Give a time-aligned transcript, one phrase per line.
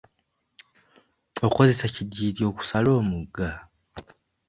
[1.47, 3.49] Okozesa kidyeri okusala omugga?